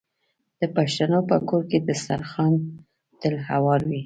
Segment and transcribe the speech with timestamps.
[0.59, 2.53] د پښتنو په کور کې دسترخان
[3.19, 3.99] تل هوار وي.